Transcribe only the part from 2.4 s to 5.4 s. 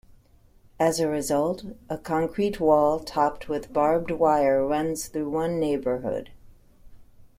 wall topped with barbed wire runs through